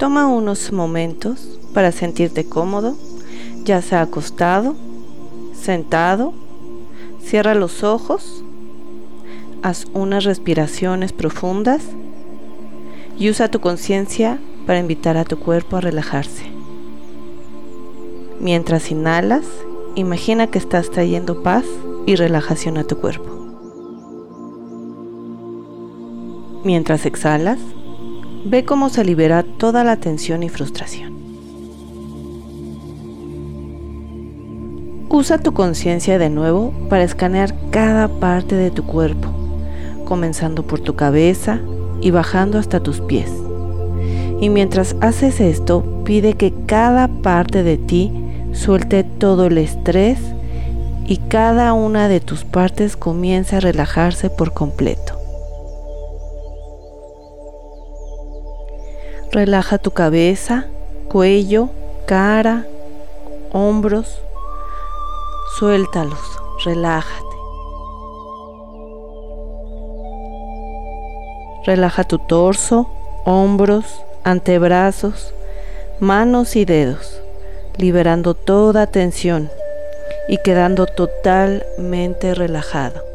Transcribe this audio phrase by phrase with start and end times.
[0.00, 2.96] Toma unos momentos para sentirte cómodo,
[3.64, 4.74] ya sea acostado,
[5.52, 6.32] sentado.
[7.22, 8.42] Cierra los ojos,
[9.62, 11.82] haz unas respiraciones profundas
[13.18, 16.44] y usa tu conciencia para invitar a tu cuerpo a relajarse.
[18.40, 19.44] Mientras inhalas,
[19.96, 21.66] imagina que estás trayendo paz
[22.06, 23.28] y relajación a tu cuerpo.
[26.64, 27.58] Mientras exhalas,
[28.44, 31.20] ve cómo se libera toda la tensión y frustración.
[35.08, 39.28] Usa tu conciencia de nuevo para escanear cada parte de tu cuerpo,
[40.04, 41.60] comenzando por tu cabeza
[42.00, 43.30] y bajando hasta tus pies.
[44.40, 48.12] Y mientras haces esto, pide que cada parte de ti
[48.52, 50.18] suelte todo el estrés
[51.06, 55.19] y cada una de tus partes comience a relajarse por completo.
[59.32, 60.66] Relaja tu cabeza,
[61.08, 61.70] cuello,
[62.06, 62.66] cara,
[63.52, 64.20] hombros.
[65.56, 66.18] Suéltalos,
[66.64, 67.36] relájate.
[71.64, 72.90] Relaja tu torso,
[73.24, 75.32] hombros, antebrazos,
[76.00, 77.20] manos y dedos,
[77.76, 79.48] liberando toda tensión
[80.28, 83.09] y quedando totalmente relajado.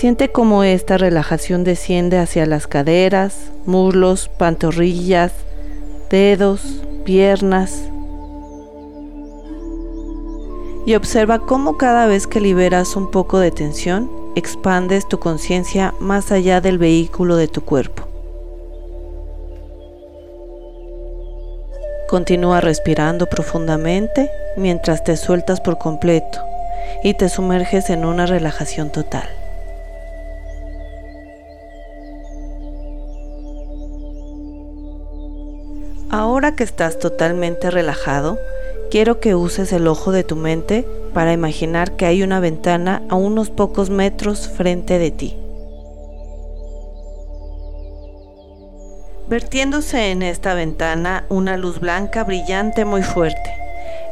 [0.00, 5.30] Siente cómo esta relajación desciende hacia las caderas, muslos, pantorrillas,
[6.08, 6.62] dedos,
[7.04, 7.82] piernas.
[10.86, 16.32] Y observa cómo cada vez que liberas un poco de tensión, expandes tu conciencia más
[16.32, 18.04] allá del vehículo de tu cuerpo.
[22.08, 26.38] Continúa respirando profundamente mientras te sueltas por completo
[27.04, 29.39] y te sumerges en una relajación total.
[36.10, 38.36] Ahora que estás totalmente relajado,
[38.90, 40.84] quiero que uses el ojo de tu mente
[41.14, 45.36] para imaginar que hay una ventana a unos pocos metros frente de ti.
[49.28, 53.54] Vertiéndose en esta ventana una luz blanca brillante muy fuerte.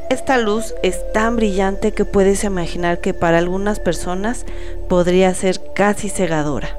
[0.09, 4.47] Esta luz es tan brillante que puedes imaginar que para algunas personas
[4.89, 6.79] podría ser casi cegadora.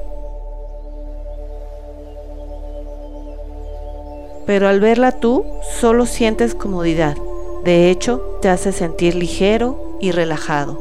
[4.50, 5.44] Pero al verla tú
[5.78, 7.16] solo sientes comodidad.
[7.62, 10.76] De hecho, te hace sentir ligero y relajado.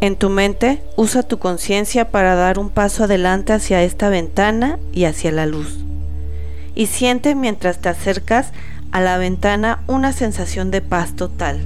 [0.00, 5.04] En tu mente, usa tu conciencia para dar un paso adelante hacia esta ventana y
[5.04, 5.80] hacia la luz.
[6.74, 8.52] Y siente mientras te acercas
[8.90, 11.60] a la ventana una sensación de paz total.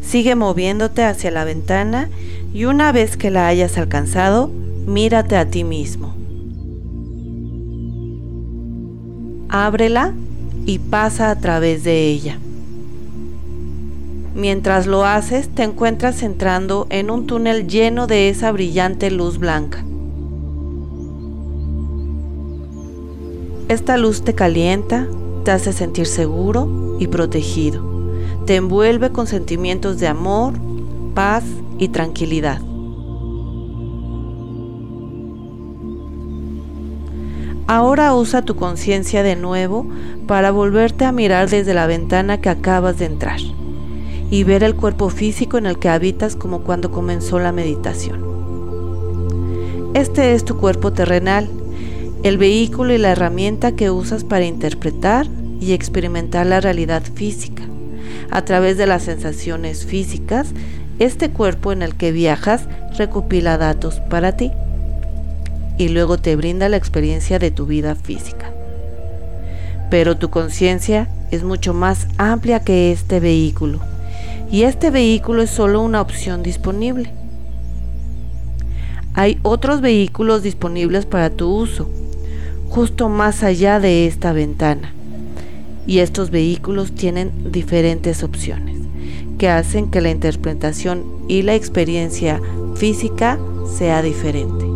[0.00, 2.08] Sigue moviéndote hacia la ventana
[2.54, 4.48] y una vez que la hayas alcanzado,
[4.86, 6.18] mírate a ti mismo.
[9.50, 10.14] Ábrela
[10.64, 12.38] y pasa a través de ella.
[14.32, 19.84] Mientras lo haces, te encuentras entrando en un túnel lleno de esa brillante luz blanca.
[23.68, 25.08] Esta luz te calienta,
[25.44, 27.82] te hace sentir seguro y protegido.
[28.46, 30.54] Te envuelve con sentimientos de amor,
[31.14, 31.42] paz
[31.78, 32.60] y tranquilidad.
[37.72, 39.86] Ahora usa tu conciencia de nuevo
[40.26, 43.38] para volverte a mirar desde la ventana que acabas de entrar
[44.28, 48.24] y ver el cuerpo físico en el que habitas como cuando comenzó la meditación.
[49.94, 51.48] Este es tu cuerpo terrenal,
[52.24, 55.28] el vehículo y la herramienta que usas para interpretar
[55.60, 57.62] y experimentar la realidad física.
[58.32, 60.48] A través de las sensaciones físicas,
[60.98, 62.66] este cuerpo en el que viajas
[62.98, 64.50] recopila datos para ti
[65.80, 68.52] y luego te brinda la experiencia de tu vida física.
[69.90, 73.80] Pero tu conciencia es mucho más amplia que este vehículo
[74.52, 77.14] y este vehículo es solo una opción disponible.
[79.14, 81.88] Hay otros vehículos disponibles para tu uso,
[82.68, 84.92] justo más allá de esta ventana.
[85.86, 88.76] Y estos vehículos tienen diferentes opciones
[89.38, 92.38] que hacen que la interpretación y la experiencia
[92.76, 93.38] física
[93.78, 94.69] sea diferente.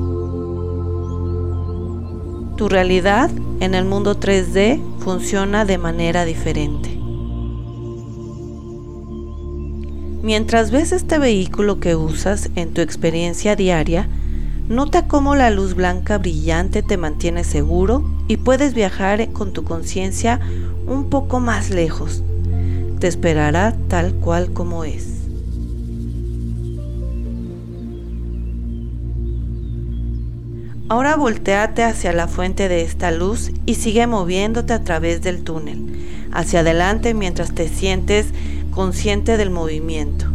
[2.57, 6.97] Tu realidad en el mundo 3D funciona de manera diferente.
[10.23, 14.09] Mientras ves este vehículo que usas en tu experiencia diaria,
[14.69, 20.39] nota cómo la luz blanca brillante te mantiene seguro y puedes viajar con tu conciencia
[20.87, 22.23] un poco más lejos.
[23.01, 25.14] Te esperará tal cual como es.
[30.91, 36.29] Ahora volteate hacia la fuente de esta luz y sigue moviéndote a través del túnel,
[36.31, 38.27] hacia adelante mientras te sientes
[38.71, 40.27] consciente del movimiento.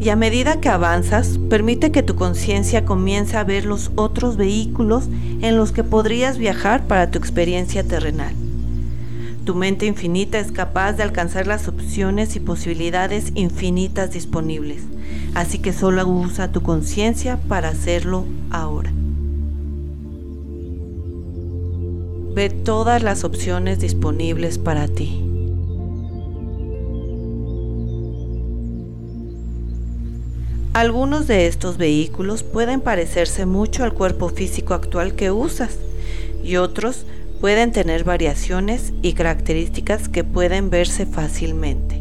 [0.00, 5.04] Y a medida que avanzas, permite que tu conciencia comience a ver los otros vehículos
[5.40, 8.34] en los que podrías viajar para tu experiencia terrenal.
[9.44, 14.84] Tu mente infinita es capaz de alcanzar las opciones y posibilidades infinitas disponibles,
[15.34, 18.92] así que solo usa tu conciencia para hacerlo ahora.
[22.34, 25.22] Ve todas las opciones disponibles para ti.
[30.72, 35.78] Algunos de estos vehículos pueden parecerse mucho al cuerpo físico actual que usas
[36.42, 37.04] y otros
[37.42, 42.00] pueden tener variaciones y características que pueden verse fácilmente.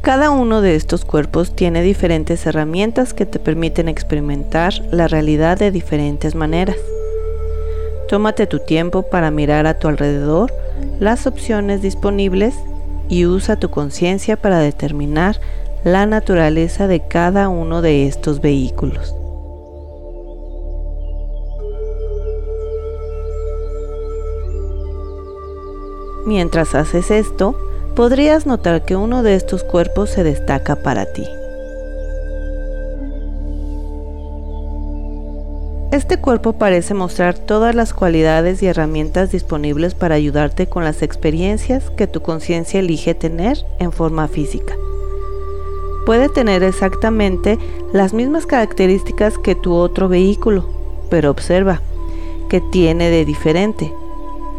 [0.00, 5.70] Cada uno de estos cuerpos tiene diferentes herramientas que te permiten experimentar la realidad de
[5.70, 6.78] diferentes maneras.
[8.08, 10.50] Tómate tu tiempo para mirar a tu alrededor
[10.98, 12.54] las opciones disponibles
[13.10, 15.38] y usa tu conciencia para determinar
[15.84, 19.14] la naturaleza de cada uno de estos vehículos.
[26.24, 27.56] Mientras haces esto,
[27.96, 31.26] podrías notar que uno de estos cuerpos se destaca para ti.
[35.90, 41.90] Este cuerpo parece mostrar todas las cualidades y herramientas disponibles para ayudarte con las experiencias
[41.90, 44.74] que tu conciencia elige tener en forma física.
[46.06, 47.58] Puede tener exactamente
[47.92, 50.64] las mismas características que tu otro vehículo,
[51.10, 51.82] pero observa,
[52.48, 53.92] que tiene de diferente,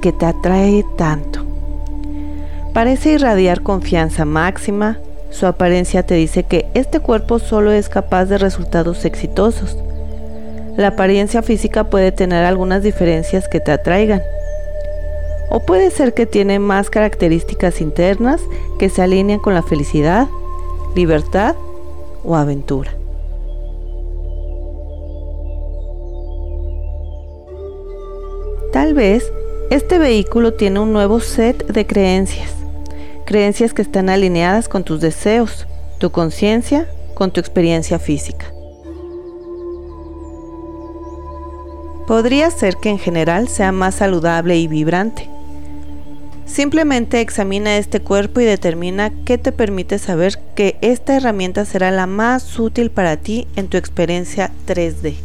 [0.02, 1.53] que te atrae tanto.
[2.74, 4.98] Parece irradiar confianza máxima,
[5.30, 9.78] su apariencia te dice que este cuerpo solo es capaz de resultados exitosos,
[10.76, 14.24] la apariencia física puede tener algunas diferencias que te atraigan.
[15.52, 18.42] O puede ser que tiene más características internas
[18.80, 20.28] que se alinean con la felicidad,
[20.96, 21.56] libertad
[22.24, 22.92] o aventura.
[28.72, 29.32] Tal vez
[29.70, 32.52] este vehículo tiene un nuevo set de creencias,
[33.24, 35.68] creencias que están alineadas con tus deseos,
[36.00, 38.54] tu conciencia, con tu experiencia física.
[42.06, 45.30] podría ser que en general sea más saludable y vibrante.
[46.46, 52.06] Simplemente examina este cuerpo y determina qué te permite saber que esta herramienta será la
[52.06, 55.16] más útil para ti en tu experiencia 3D.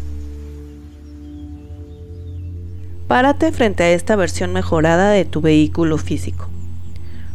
[3.08, 6.48] Párate frente a esta versión mejorada de tu vehículo físico.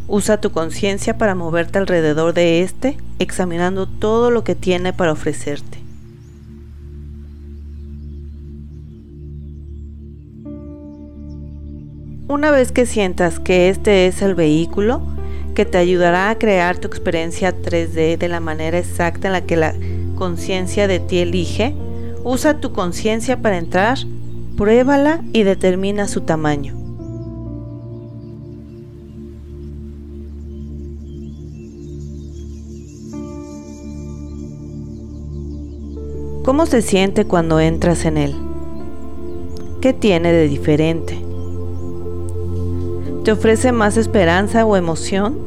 [0.07, 5.79] Usa tu conciencia para moverte alrededor de este, examinando todo lo que tiene para ofrecerte.
[12.27, 15.01] Una vez que sientas que este es el vehículo
[15.53, 19.55] que te ayudará a crear tu experiencia 3D de la manera exacta en la que
[19.55, 19.73] la
[20.15, 21.75] conciencia de ti elige,
[22.23, 23.99] usa tu conciencia para entrar,
[24.57, 26.82] pruébala y determina su tamaño.
[36.43, 38.35] ¿Cómo se siente cuando entras en él?
[39.79, 41.17] ¿Qué tiene de diferente?
[43.23, 45.37] ¿Te ofrece más esperanza o emoción?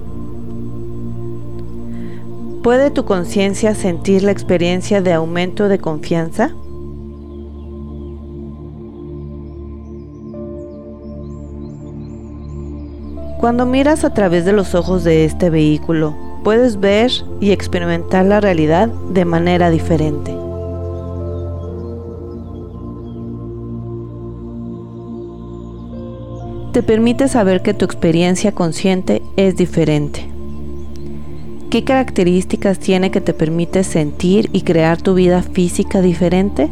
[2.62, 6.54] ¿Puede tu conciencia sentir la experiencia de aumento de confianza?
[13.38, 18.40] Cuando miras a través de los ojos de este vehículo, puedes ver y experimentar la
[18.40, 20.45] realidad de manera diferente.
[26.76, 30.28] Te permite saber que tu experiencia consciente es diferente.
[31.70, 36.68] ¿Qué características tiene que te permite sentir y crear tu vida física diferente?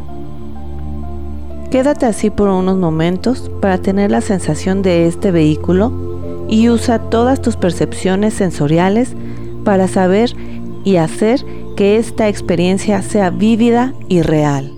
[1.71, 7.41] Quédate así por unos momentos para tener la sensación de este vehículo y usa todas
[7.41, 9.15] tus percepciones sensoriales
[9.63, 10.35] para saber
[10.83, 11.43] y hacer
[11.75, 14.74] que esta experiencia sea vívida y real.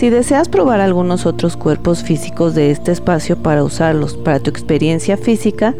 [0.00, 5.18] Si deseas probar algunos otros cuerpos físicos de este espacio para usarlos para tu experiencia
[5.18, 5.74] física,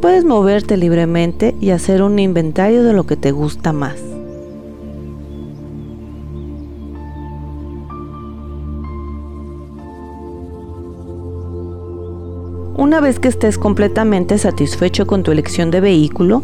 [0.00, 3.96] puedes moverte libremente y hacer un inventario de lo que te gusta más.
[12.78, 16.42] Una vez que estés completamente satisfecho con tu elección de vehículo,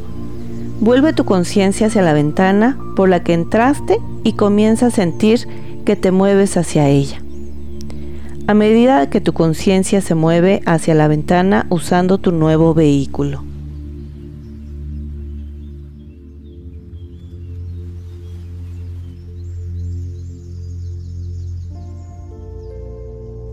[0.78, 5.48] vuelve tu conciencia hacia la ventana por la que entraste y comienza a sentir
[5.84, 7.22] que te mueves hacia ella.
[8.46, 13.42] A medida que tu conciencia se mueve hacia la ventana usando tu nuevo vehículo.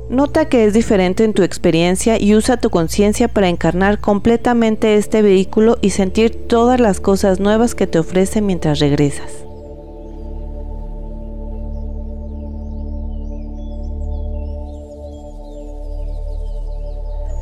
[0.10, 5.22] Nota que es diferente en tu experiencia y usa tu conciencia para encarnar completamente este
[5.22, 9.51] vehículo y sentir todas las cosas nuevas que te ofrece mientras regresas.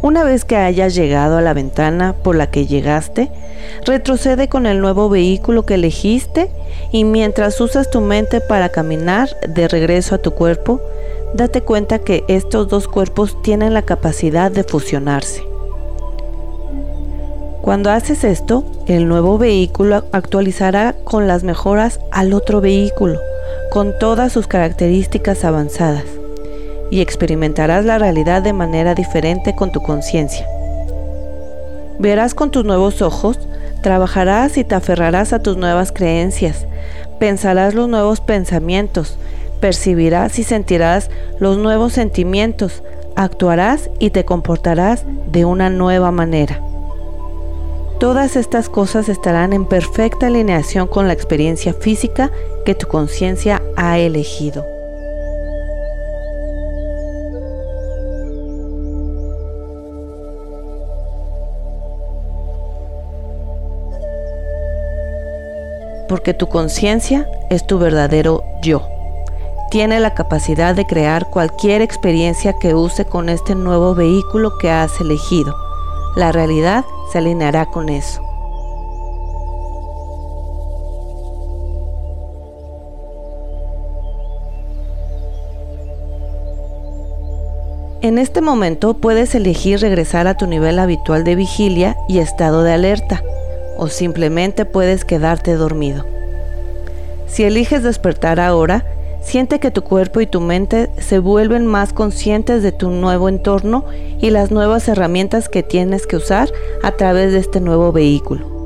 [0.09, 3.29] Una vez que hayas llegado a la ventana por la que llegaste,
[3.85, 6.49] retrocede con el nuevo vehículo que elegiste
[6.91, 10.81] y mientras usas tu mente para caminar de regreso a tu cuerpo,
[11.35, 15.43] date cuenta que estos dos cuerpos tienen la capacidad de fusionarse.
[17.61, 23.19] Cuando haces esto, el nuevo vehículo actualizará con las mejoras al otro vehículo,
[23.69, 26.05] con todas sus características avanzadas,
[26.91, 30.45] y experimentarás la realidad de manera diferente con tu conciencia.
[31.99, 33.39] Verás con tus nuevos ojos,
[33.81, 36.65] trabajarás y te aferrarás a tus nuevas creencias,
[37.19, 39.17] pensarás los nuevos pensamientos,
[39.59, 42.83] percibirás y sentirás los nuevos sentimientos,
[43.15, 46.61] actuarás y te comportarás de una nueva manera.
[47.99, 52.31] Todas estas cosas estarán en perfecta alineación con la experiencia física
[52.65, 54.78] que tu conciencia ha elegido.
[66.09, 68.81] Porque tu conciencia es tu verdadero yo
[69.69, 74.99] tiene la capacidad de crear cualquier experiencia que use con este nuevo vehículo que has
[74.99, 75.55] elegido.
[76.15, 78.23] La realidad se alineará con eso.
[88.01, 92.71] En este momento puedes elegir regresar a tu nivel habitual de vigilia y estado de
[92.71, 93.21] alerta,
[93.79, 96.05] o simplemente puedes quedarte dormido.
[97.27, 98.85] Si eliges despertar ahora,
[99.21, 103.85] Siente que tu cuerpo y tu mente se vuelven más conscientes de tu nuevo entorno
[104.19, 106.49] y las nuevas herramientas que tienes que usar
[106.83, 108.57] a través de este nuevo vehículo.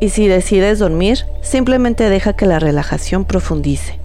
[0.00, 4.03] Y si decides dormir, simplemente deja que la relajación profundice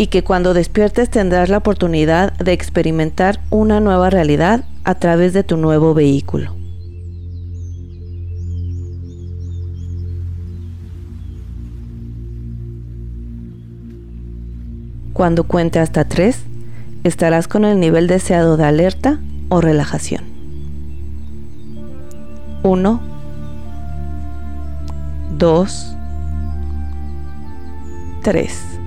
[0.00, 5.44] y que cuando despiertes tendrás la oportunidad de experimentar una nueva realidad a través de
[5.44, 6.56] tu nuevo vehículo.
[15.12, 16.44] Cuando cuente hasta 3,
[17.04, 20.24] estarás con el nivel deseado de alerta o relajación.
[22.62, 23.00] 1,
[25.36, 25.96] 2,
[28.22, 28.79] 3.